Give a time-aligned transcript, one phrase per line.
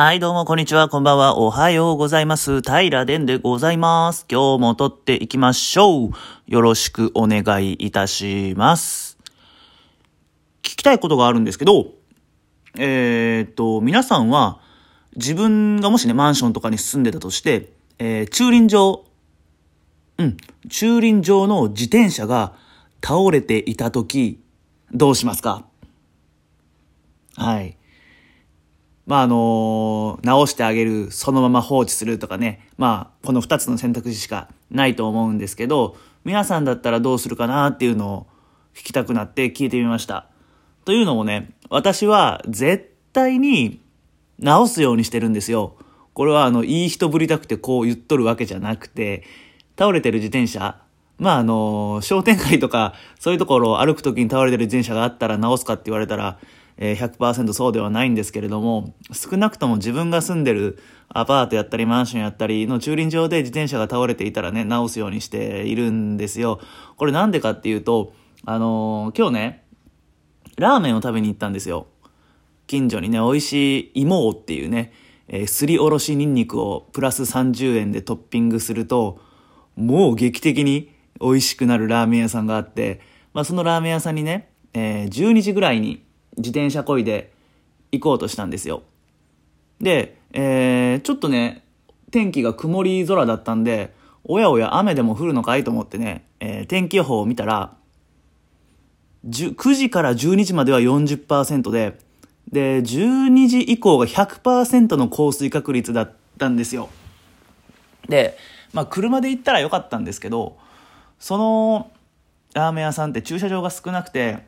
[0.00, 2.62] はい、どうも、こんにちは、こんばんは、おはようございます。
[2.62, 4.26] 平殿でございます。
[4.30, 6.10] 今日も撮っていきましょう。
[6.46, 9.18] よろしくお願いいたします。
[10.62, 11.94] 聞きたいことがあるんですけど、
[12.78, 14.60] えーっと、皆さんは、
[15.16, 19.04] 自分がもしね、マンションとかに住んでたとして、えー駐輪場、
[20.18, 20.36] うん、
[20.70, 22.52] 駐輪場の自転車が
[23.04, 24.40] 倒れていたとき、
[24.92, 25.64] どうしますか？
[27.34, 27.76] はい。
[29.08, 32.68] まあ、あの直してあげる、そのまま放置するとかね。
[32.76, 38.26] まあ、この二つの選択肢しかないと思うんですけど、皆さんだったらどうするかなっていうのを
[38.74, 40.26] 聞きたくなって聞いてみました。
[40.84, 43.80] というのもね、私は絶対に
[44.38, 45.76] 直すようにしてるんですよ。
[46.12, 49.22] これはあの、いい人ぶりたくてこう言っとるわけじゃなくて、
[49.78, 50.82] 倒れてる自転車、
[51.16, 56.38] まああの、商店街とか、そういうところを歩くときに倒れてる自転車があったら直すかって言われたら、
[56.78, 60.78] え100%そうではないんですけれども、少なくとも自分が住んでる
[61.08, 66.60] アパートやったりマンションやったりの駐輪場で自転車が倒れていたらね、直すようにしているんですよ。
[66.96, 68.12] これなんでかっていうと、
[68.44, 69.64] あのー今日ね、
[70.56, 71.88] ラーメンを食べに行ったんですよ。
[72.68, 74.92] 近所にね、美味しい芋っていうね、
[75.26, 79.20] えーすりおろしニンニクをプラス30円でトッピングすると、
[79.74, 83.00] もう劇的に美味しくなるラーメン屋さんがあって、
[83.32, 86.04] まあそのラーメン屋さんにね、えー12時ぐらいに
[86.38, 87.32] 自転車こいで
[87.92, 88.82] 行こうとしたんですよ。
[89.80, 91.64] で、えーちょっとね、
[92.10, 93.94] 天気が曇り空だったんで、
[94.24, 97.76] おやおや雨でも降るのかいと思ってね、えー天気予報を見たら、
[99.26, 101.98] 9時から12時までは40%で、
[102.50, 106.88] で、12時以降が100%の降水確率だったんですよ。
[108.08, 108.36] で、
[108.72, 110.56] まあ車で行ったらよかったんですけど、
[111.18, 111.90] その
[112.54, 114.38] ラーメン屋さんって駐車場が少なくて、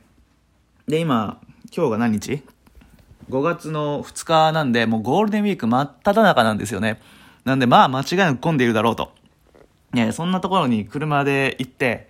[0.88, 1.40] で、今、
[1.72, 2.42] 今日が何日
[3.30, 7.00] ?5 月の2日なんで、もうゴールデンウィーク真っ只中なんですよね。
[7.44, 9.12] なんで、まあ間違いなく混んでいるだろうと。
[9.92, 12.08] ね、そんなところに車で行って、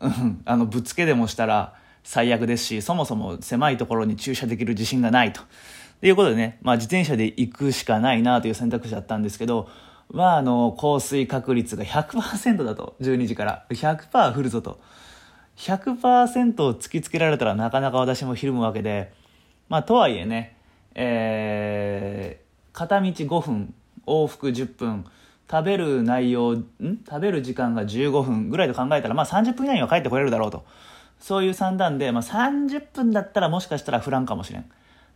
[0.00, 5.40] うんあの、ぶつけでもしたら最悪ですし、そもそも狭いところに駐車できる自信がないと。
[6.02, 9.70] いうことでね、まあ自転車で行くしかないなという選択肢だったんですけど、
[10.10, 12.96] まああの、降水確率が100%だと。
[13.00, 13.64] 12時から。
[13.70, 14.78] 100%降るぞと。
[15.58, 19.12] 100%を突きつけられたらなかなか私もひるむわけで、
[19.68, 20.56] まあとはいえね、
[20.94, 23.74] えー、片道5分、
[24.06, 25.04] 往復10分、
[25.50, 26.64] 食べる内容、ん？
[27.08, 30.64] 食べる時間が15分ぐらいと考えたら、まあ30分以内には帰ってこれるだろうと。
[31.18, 34.64] そういう算段で、まあ30分だったらもしかしたら降らんかもしれん。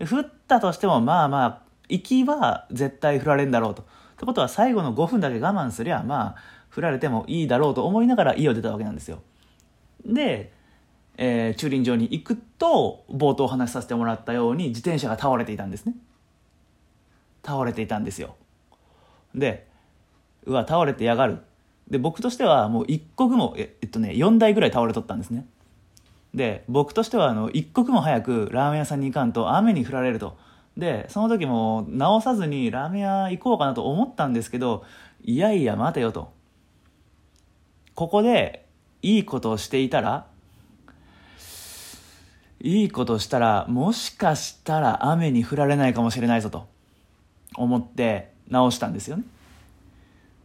[0.00, 3.82] で降ったとしても、まあまあ、行きは絶対降られんだろうと。
[3.82, 3.84] っ
[4.16, 6.36] てことは最後の5分だけ我慢すりゃ、まあ、
[6.74, 9.22] 降られてもいいだろうと思いながら家を出たわけなんですよ。
[10.06, 10.52] で、
[11.16, 15.94] えー駐輪場に行くと冒頭お話しさせてもらったように自転車が倒れていたんですね。
[17.44, 18.36] 倒れていたんですよ。
[19.34, 19.68] で
[20.44, 21.38] うわ倒れてやがる。
[21.88, 25.46] で僕としてはもう一刻もええっとね4台ぐらい倒れとったんですね。
[26.34, 30.36] で僕としてはあの一刻も早くラーメン屋さんに行かんと雨に降られると。
[30.76, 34.84] でその時も直さずにラーメン屋行こうかなと思ったんですけど
[35.22, 36.32] いやいや待てよと。
[37.94, 38.61] ここで
[39.02, 40.26] いいことをしていたら
[42.60, 46.68] いいことしたらもしかしたら雨に降られないかもしれないぞと
[47.56, 49.24] 思って直したんですよね。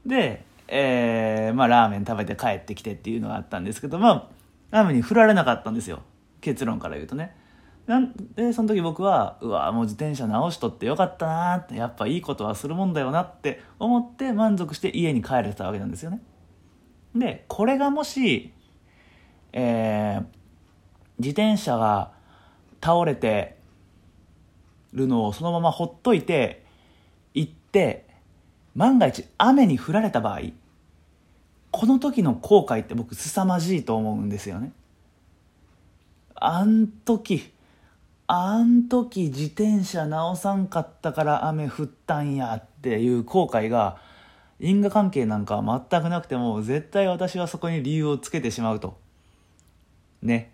[0.06, 4.30] で、えーまあ、ラーメン食べて帰ってきてっていうのがあったんですけどま
[4.72, 6.02] あ雨に降られなかったんですよ。
[6.42, 7.36] 結論から言うとね。
[7.86, 16.20] なんでその時僕はうわもう自転車直しとってよかったなってやっぱいいことはするもんだよなって思って満足して家に帰れてたわけなんですよね。
[17.20, 18.52] でこれがもし
[19.54, 20.38] えー
[21.20, 22.12] 自転車が
[22.84, 23.58] 倒れて
[24.94, 26.64] るのをそのままほっといて
[27.34, 28.06] 行って
[28.76, 30.42] 万が一雨に降られた場合
[31.72, 34.72] この時の後悔って僕凄まじいと思うんですよね。
[36.36, 37.52] あん時
[38.28, 43.98] あん時自転車直さんかったから雨降ったんやっていう後悔が
[44.60, 48.98] 因果関係なんか全くなくても絶対私はそこに理由をつけてしまうと。
[50.22, 50.52] ね。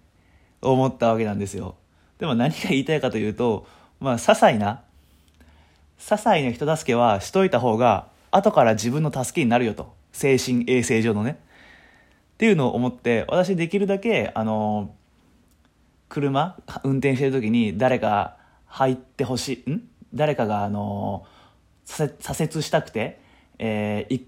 [0.61, 1.75] 思ったわけなんですよ。
[2.19, 3.67] でも何が言いたいかというと
[3.99, 4.81] まあ些細な
[5.99, 9.93] 些細な人助けはしといた方が後から自分の助けになるよと。
[10.11, 11.39] 精神衛生上のね。
[12.33, 14.93] っていうのを思って私できるだけあの
[16.09, 19.81] 車運転してる時に誰か入ってほしいん？
[20.13, 21.25] 誰かがあの
[21.85, 23.19] 左折したくて、
[23.65, 24.25] えー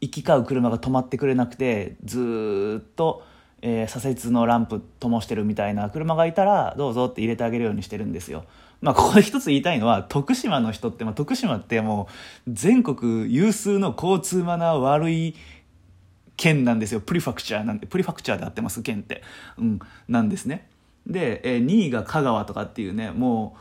[0.00, 3.22] 行き交う車が止まってくれなくてずっと、
[3.62, 8.44] えー左折のランプ灯してるみたいな車がいたらどうぞって入れてあげるようにしてるんですよ。
[8.82, 12.08] まあここで一つ言いたいのは徳島の人って、まあ、徳島っても
[12.46, 15.34] う全国有数の交通マナー悪い
[16.36, 17.00] 県なんですよ。
[17.00, 19.22] プリファクチャーなんでプリファクチャーで合ってます県って、
[19.56, 19.78] うん、
[20.08, 20.68] なんですね。
[21.06, 23.56] で、えー2位が香川とかっていうねも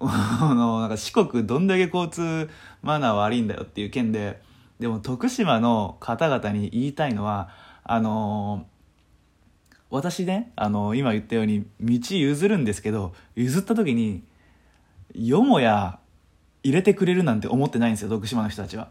[0.00, 2.48] う あのなんか四国どんだけ交通
[2.82, 4.40] マナー悪いんだよっていう県で
[4.82, 7.48] でも徳島の方々に言いたいのは
[7.84, 8.72] あのー
[9.90, 14.24] 私ね、あの今言ったように道譲るんですけど譲った時に
[15.14, 15.98] よもや
[16.62, 18.88] 入れてくれるなんて思ってないんですよ徳島の人たちは。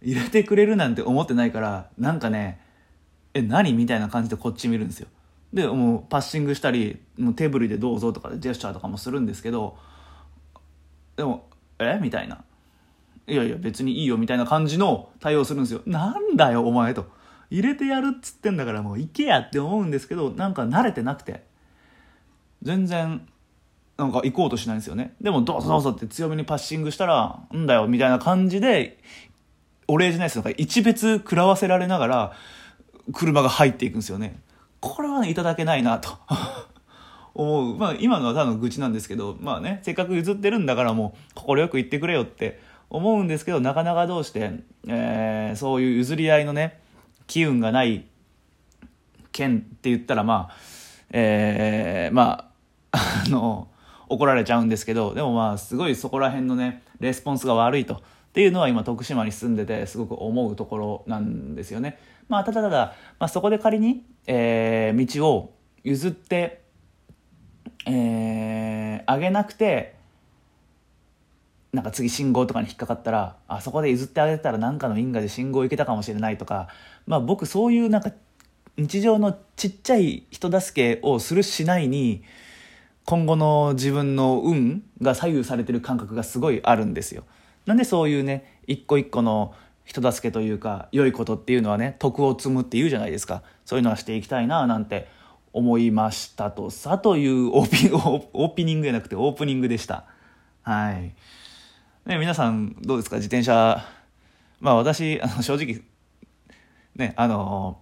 [0.00, 2.60] 入れてくれるなんて思ってないからなんかね
[3.34, 5.06] え何みたいな感じでこっち見るんですよ。
[5.52, 9.76] でもうパッシングしたりもう手振りでどうぞとかジェスチャーとかもするんですけど
[11.16, 11.46] でも
[11.78, 11.98] え？
[12.00, 12.42] みたいな。
[13.30, 15.82] いやいや別にいいよみたいな感じの対応するんですよ。
[15.86, 17.06] なんだよお前と。
[17.50, 21.48] 入れてやるっつってんだからもう行けやって思うんですけどなんか慣れてなくて。
[22.62, 23.26] 全然
[23.96, 25.14] なんか行こうとしないんですよね。
[25.20, 28.98] でもどうぞどうぞって強めにパッシングしたらんだよみたいな感じで
[29.88, 32.32] お礼じゃないですなんか一別食らわせられながら
[33.12, 34.40] 車が入っていくんですよね。
[34.80, 36.10] これはねいただけないなと。
[37.34, 37.76] 思う。
[37.76, 44.50] まあ今のはただの愚痴なんですけどまあねせっかく譲ってるんだからもう快く言ってくれよって思うんですけどなかなかどうして、
[44.86, 46.80] えーそういう譲り合いのね
[47.26, 48.04] 機運がない
[49.32, 50.54] 県って言ったらまあ
[51.10, 52.50] えーま
[52.92, 53.68] あ あの
[54.08, 57.98] 怒られちゃうんですけどでもまあすごいそこら辺のねレスポンスが悪いとっ
[58.32, 61.98] ていうのは今徳島に住んでてすごく思うところなんですよね。
[62.28, 66.62] まあ、ただただ、まあ、そこで仮に、えー道を譲って、
[67.86, 69.96] えーあげなくて
[71.72, 76.68] なんか次信号とかに引っかかったらあそこで譲ってあげたら何かの因果で信号行けたかもしれないとか、
[77.06, 78.12] まあ、僕そういうなんか
[78.76, 82.24] 日常のちっちゃい人助けをするしないに
[83.04, 87.24] 今後の自分の運が左右されてる感覚がすごいあるんですよ。
[87.66, 93.42] なんでそういうね一個一個の人助けというか良いことっていうのはね徳を積むっていうじゃないですか。
[93.64, 95.08] そういうのはしていきたいななんて
[95.52, 100.04] 思いましたとさというオーピオープニングじゃなくてオープニングでした。
[100.62, 101.12] はい、
[102.10, 103.18] ね、皆さんどうですか？
[103.18, 103.86] 自転車。
[104.58, 105.80] まあ私あの正直
[106.96, 107.78] ねあの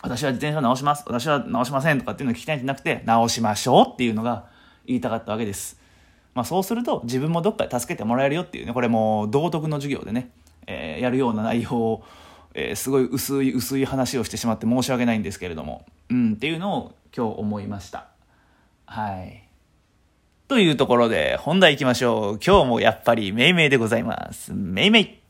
[0.00, 1.04] 私は自転車直します。
[1.06, 4.46] 私は直しませんとかっていうのを聞きたいんじゃなくて直しましょうっていうのが
[4.86, 5.78] 言いたかったわけです。
[6.32, 10.30] まあそうすると自分もどっかで助けてもらえるよっていうねこれも道徳の授業でね、
[10.66, 12.04] えーやるような内容を、
[12.54, 15.84] えーすごい薄い薄い話をしてしまって申し訳ないんですけれども。
[16.08, 18.06] うんっていうのを今日思いました。
[18.86, 19.49] はい。
[20.50, 25.20] というところで本題行きましょう今日もやっぱりめいめいでございますめいめい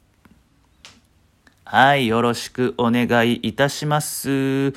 [1.62, 4.72] はい、よろしくお願いいたします。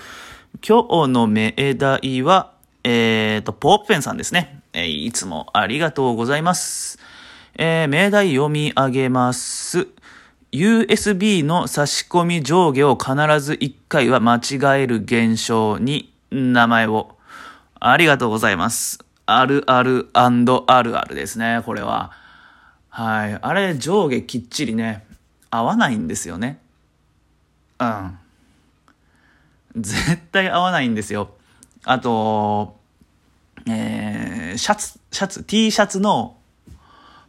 [0.62, 2.51] 今日の命題は、
[2.84, 4.62] えっ、と、ポープペンさんですね。
[4.74, 7.00] えいつもありがとうございます。
[7.56, 9.88] えー命題読み上げます。
[10.51, 17.16] USB の差し込み上下を必ず1回は間違える現象に名前を。
[17.80, 19.04] ありがとうございます。
[19.25, 22.12] あるあるあるあるですね、これは。
[22.90, 23.40] はい。
[23.42, 25.06] あれ、上下きっちりね、
[25.50, 26.60] 合わないんですよね。
[27.80, 28.18] うん。
[29.75, 31.30] 絶対合わないんですよ。
[31.86, 32.78] あと、
[33.68, 36.38] えーシャツ、シャツ、T シャツの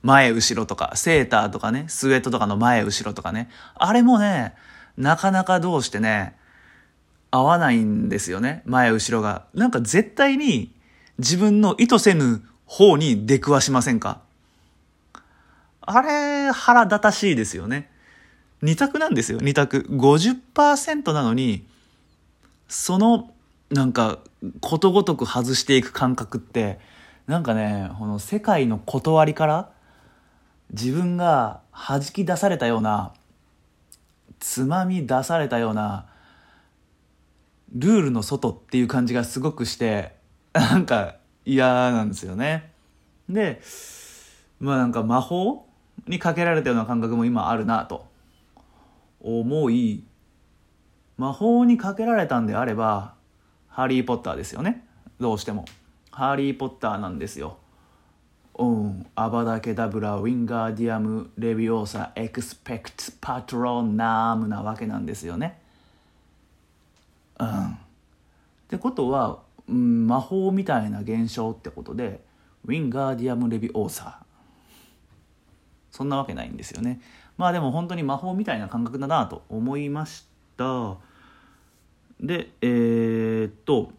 [0.02, 4.54] 前後ろとか、セーターとかね、スウェットとかの前後ろとかね、あれもね、
[4.99, 6.37] なかなかどうしてね、
[7.30, 9.47] 合わないんですよね、前後ろが。
[9.54, 10.74] なんか絶対に
[11.18, 14.21] 自分の意図せぬ方に出くわしませんか？
[15.80, 17.90] あれ、腹立たしいですよね。
[18.62, 19.87] 二択なんですよ、二択。
[19.90, 21.66] 50%なのに、
[22.68, 23.30] その、
[23.71, 24.18] なんか、
[24.61, 26.80] ことごとく外していく感覚って、
[27.26, 29.71] なんかね、この世界の断りから、
[30.71, 33.12] 自分が弾き出されたような、
[34.40, 36.06] つまみ出されたような、
[37.75, 40.16] ルールの外っていう感じがすごくして、
[40.54, 42.73] なんか嫌なんですよね。
[43.28, 43.61] で、
[44.61, 45.66] まあなんか魔法
[46.06, 48.06] にかけられたような感覚も今あるなと
[49.20, 50.04] 思い、
[51.16, 53.14] 魔法にかけられたんであれば、
[53.68, 54.87] ハリー・ポッターですよね。
[55.18, 55.64] どうしても。
[56.11, 57.56] ハリー・ポッターなんですよ。
[58.56, 59.06] うん。
[59.16, 65.61] アバダ・ケダブラ、ウィンガーディアム、レビオーサ、エクスペクト、パトロナームなわけなんですよね。
[67.40, 67.70] うん。
[67.70, 67.76] っ
[68.68, 72.23] てことは、うん、魔法みたいな現象ってことで、
[72.64, 74.14] ウィンガーディアム・レビオーサー。
[75.90, 77.00] そんなわけないんですよね。
[77.37, 80.97] まあでも本当に魔法みたいな感覚だなと思いました。
[82.21, 83.92] で、えー、っと、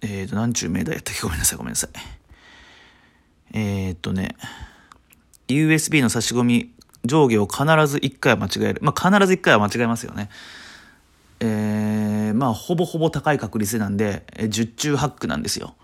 [0.00, 1.22] えー、っと、何ちゅう命題やったっけ？
[1.22, 1.90] ごめんなさい、ごめんなさい。
[3.52, 4.36] えー、っとね、
[5.48, 8.80] USB の差し込み上下を必ず1回は間違える。
[8.82, 10.28] まあ、必ず1回は間違えますよね。
[11.40, 15.74] えー、まあ、ほぼほぼ高い確率なんで、10中8区なんですよ。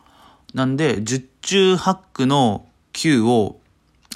[0.52, 3.60] なんで、10中8区の9を、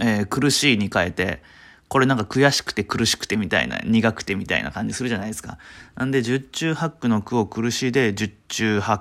[0.00, 1.42] えー、苦しいに変えて、
[1.88, 5.58] これなんか悔しくて苦しくてみたいな、苦くてみたいな感じするじゃないですか。
[5.94, 9.00] なんで、10中8区の句を苦しいで、10中8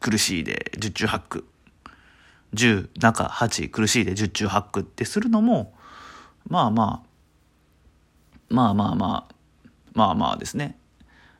[0.00, 1.48] 苦しいで、10中8区。
[2.54, 5.74] 10、中8苦しいで10中8区ってするのも、
[6.46, 9.34] まあまあ、まあまあまあ、
[9.92, 10.76] まあまあですね。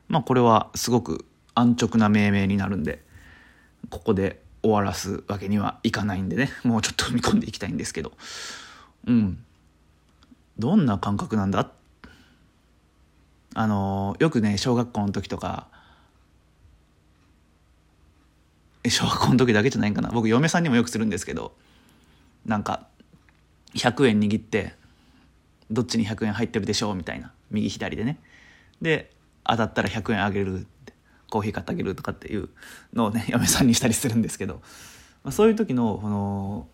[0.09, 1.25] まあこれはすごく
[1.55, 3.03] 安直な命名になるんで、
[3.89, 8.11] ここで終わらすわけにはいかないんでね、 もうちょっと踏み込んでいきたいんですけど。
[9.07, 9.43] うん。
[10.57, 11.71] どんな感覚なんだ？
[13.55, 15.67] あの、よくね、小学校の時とか、
[18.87, 20.09] 小学校の時だけじゃないかな？
[20.09, 21.55] 僕、嫁さんにもよくするんですけど、
[22.45, 22.87] なんか、
[23.75, 24.75] 100円握って、
[25.71, 26.95] どっちに100円入ってるでしょう？
[26.95, 27.31] みたいな。
[27.51, 28.19] 右左でね。
[28.81, 29.11] で、
[29.43, 30.67] 当たったら100円あげる
[31.29, 32.49] コーヒー買ってあげるとかっていう
[32.93, 34.61] のをね 嫁さんにしたりするんですけど、
[35.23, 36.67] まあ、そういう時のこの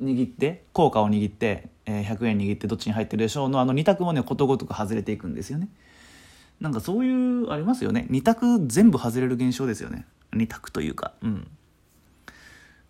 [0.00, 5.68] 握って効果を握って、えー、100円握ってどっちに入ってるでしょうのあの2択もねことごとく外れていくんですよね。
[6.60, 8.06] なんかそういうありますよね。
[8.10, 10.06] 2択全部外れる現象ですよね。
[10.32, 11.14] 2択というか。
[11.22, 11.48] うん。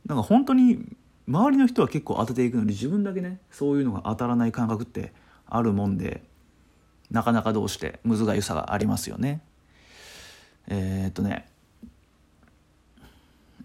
[0.07, 0.97] なんか本当に
[1.29, 5.13] 周りの人は結構当てていくのに自分だけねそういうのが当たらない感覚って
[5.47, 6.23] あるもんで
[7.11, 9.41] なかなかどうしてむずがゆさがありますよね。
[10.69, 11.49] えー、っとね。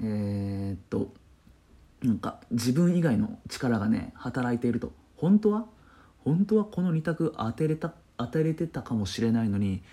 [0.01, 1.13] えー、っと
[2.03, 4.91] なんか自分以外の力がね働いていると。
[5.17, 5.65] 本当は？
[6.23, 9.83] 本当はこの2択当てれた当てれてたかもしれないのに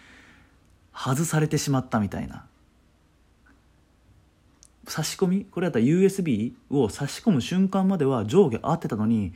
[0.95, 2.47] 外されてしまったみたいな。
[4.89, 5.45] 差し込み？
[5.45, 9.33] これだったら USB を差し込む瞬間までは上下合ってたのに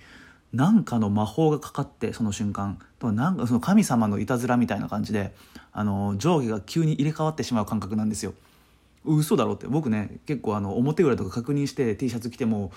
[0.57, 5.35] 何かの魔法がかかってその瞬間なんかその神様のいたずらみたいな感じで
[5.73, 8.33] あの上下が急に入れ替わってしまう感覚なんですよ。
[9.05, 12.73] 嘘だろって僕ね結構あの表裏とか確認して T シャツ着ても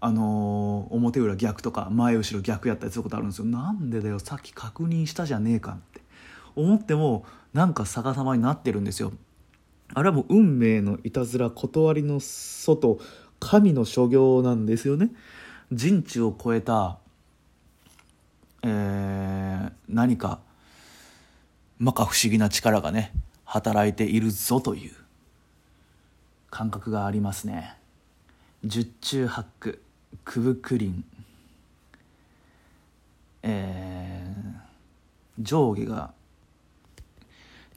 [0.00, 3.46] あのー、表裏逆とか前後ろ逆やったりすることあるんですよ。
[3.46, 6.00] なんでだよさっき確認したじゃねえかって。
[6.54, 9.12] 思ってもなんか逆さまになってるんですよ。
[9.94, 13.00] あれはもう運命のいたずら断りの外
[13.40, 15.10] 神の所業なんですよね。
[15.72, 16.98] 人知を超えた
[18.62, 20.40] えー、何か
[21.78, 23.12] 摩訶不思議な力がね
[23.44, 24.92] 働いているぞという
[26.50, 27.76] 感覚がありますね。
[28.64, 29.80] 十中八九
[30.24, 31.04] クブクリン
[33.42, 36.12] えー、上下が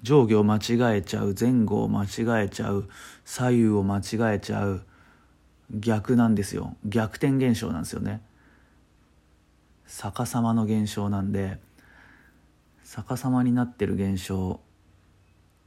[0.01, 2.89] 上下を間違えちゃう前後を間違えちゃう
[3.23, 4.81] 左右を間違えちゃう
[5.69, 6.75] 逆なんですよ。
[6.83, 8.21] 逆転現象なんですよね。
[9.99, 11.59] 逆さまの現象なんで
[12.83, 14.61] 逆さまになってる現象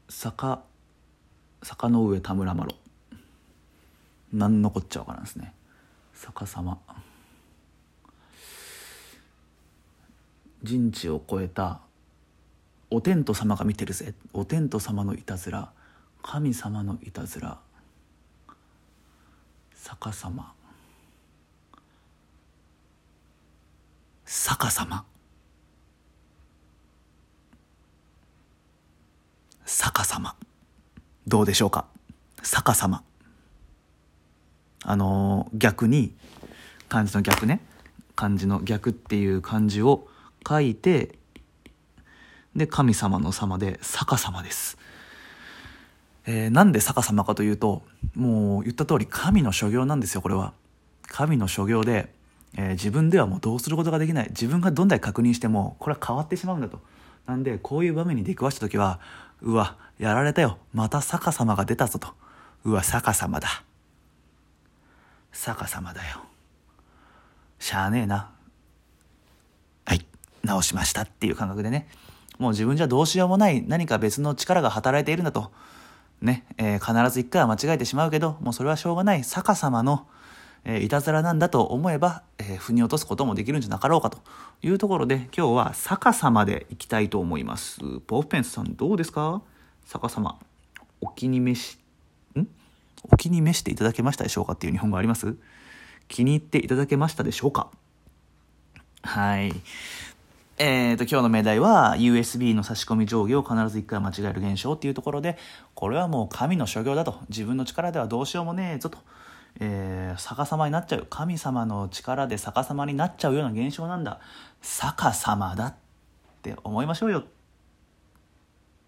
[0.09, 0.62] 坂
[1.62, 2.75] 坂の上田村麻呂。
[4.33, 5.52] 何のこっちゃわからんですね。
[6.14, 6.78] 逆さま。
[10.62, 11.81] 人知を超えた
[12.90, 14.14] お天道様が見てるぜ。
[14.33, 15.71] お天道様のいたずら
[16.23, 17.59] 神様のいたずら。
[19.75, 20.54] 逆さま。
[24.25, 25.04] 逆さま。
[29.66, 30.37] 逆さま。
[31.26, 31.87] どうでしょうか？
[32.43, 33.02] 逆さま。
[34.83, 36.14] あのー、逆に
[36.88, 37.61] 漢字の逆ね。
[38.16, 40.07] 漢字の逆っていう漢字を
[40.47, 41.19] 書いて
[42.54, 44.78] で神様の様で逆さまです、
[46.25, 47.83] えー、なんで逆さまかというと
[48.14, 50.52] もう言った通り神の所業なんですよこれは。
[51.09, 52.13] 神の所業で
[52.56, 54.28] えー、自分ではもうどうすることができない。
[54.28, 56.80] 自分がどんだけ確認してもこれは変わってしまうんだと。
[57.26, 59.00] なんでこういう場面に出くわした時は
[59.40, 60.58] うわやられたよ。
[60.73, 62.08] また逆さまが出たぞと。
[62.64, 63.64] うわ逆さまだ。
[65.32, 66.23] 逆さまだよ。
[67.58, 68.30] しゃあねえな。
[69.84, 70.06] はい
[70.42, 71.88] 直しましたっていう感覚でね。
[72.38, 75.50] もう自分じゃどうしようもない何か別の力が働いているんだと。
[76.20, 79.25] ね、えー、必ず一回は間違えてしまうけどもうそれはしょうがない。
[79.25, 80.06] 逆さまの
[80.64, 84.18] えー、いたずらなんだと思えば、えー、腑に落とすこともできるんじゃなかろうかと
[84.62, 87.80] いうところで今日は逆さまでいきたいと思います。
[88.06, 89.42] ポーペンスさんどうですか？
[89.87, 90.38] 逆さま
[91.00, 91.78] お気に召し
[92.38, 92.47] ん？
[93.11, 95.37] お気に召していただけましたでしょうかっていう日本語あります？
[96.09, 97.68] 気に入っていただけましたでしょうか？
[99.02, 99.52] はい。
[100.56, 105.37] えーと、今日の命題は USB の差し込み定規を必ず1回間違える現象っていうところで、
[105.75, 107.18] これはもう神の所業だと。
[107.28, 108.99] 自分の力ではどうしようもねえぞと。
[109.61, 111.06] えー、逆さまになっちゃう。
[111.08, 114.20] 神様の力で逆さまになっちゃうような現象なんだ。
[114.61, 115.75] 逆さまだっ
[116.42, 117.25] て思いましょうよ。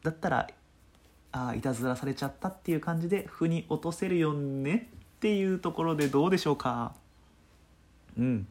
[0.03, 0.49] だったら、
[1.33, 6.95] ああ、いたずらされちゃったっていう感じで、腑に落とせるよねっていうところでどうでしょうか。
[8.19, 8.47] うん。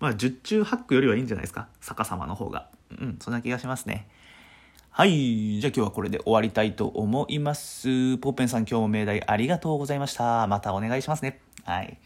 [0.00, 1.68] まあ、十中八九よりはいいんじゃないですか。
[1.80, 2.68] 逆さまの方が。
[2.98, 4.08] うん、そんな気がしますね。
[4.98, 5.60] はい。
[5.60, 8.16] じゃあ今日はこれで終わりたいと思います。
[8.16, 10.46] ポッペンさん今日も命題ありがとうございました。
[10.46, 11.42] またお願いしますね。
[11.64, 11.98] はい。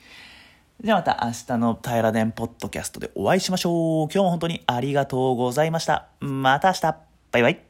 [0.83, 4.09] じゃあまた明日の平らでんポッドキャストでお会いしましょう。
[4.13, 6.09] 今日も本当にありがとうございました。
[6.19, 6.97] また明日。
[7.31, 7.70] バイバイ。